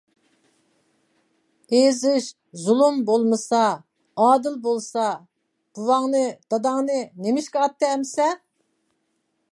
[1.65, 2.29] -ئېزىش،
[2.61, 3.61] زۇلۇم بولمىسا،
[4.25, 5.05] ئادىل بولسا،
[5.81, 8.33] بوۋاڭنى، داداڭنى نېمىشقا ئاتتى ئەمىسە؟